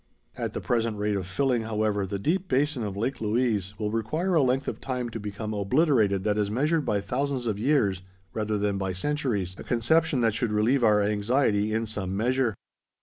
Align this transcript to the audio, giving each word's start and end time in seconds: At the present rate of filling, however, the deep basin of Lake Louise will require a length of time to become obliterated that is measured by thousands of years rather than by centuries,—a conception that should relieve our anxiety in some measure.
At 0.35 0.53
the 0.53 0.61
present 0.61 0.97
rate 0.97 1.15
of 1.15 1.27
filling, 1.27 1.61
however, 1.61 2.07
the 2.07 2.17
deep 2.17 2.47
basin 2.47 2.81
of 2.81 2.97
Lake 2.97 3.21
Louise 3.21 3.75
will 3.77 3.91
require 3.91 4.33
a 4.33 4.41
length 4.41 4.67
of 4.67 4.81
time 4.81 5.09
to 5.11 5.19
become 5.19 5.53
obliterated 5.53 6.23
that 6.23 6.39
is 6.39 6.49
measured 6.49 6.85
by 6.85 7.01
thousands 7.01 7.45
of 7.45 7.59
years 7.59 8.01
rather 8.33 8.57
than 8.57 8.79
by 8.79 8.93
centuries,—a 8.93 9.61
conception 9.63 10.21
that 10.21 10.33
should 10.33 10.51
relieve 10.51 10.83
our 10.83 11.03
anxiety 11.03 11.71
in 11.71 11.85
some 11.85 12.17
measure. 12.17 12.55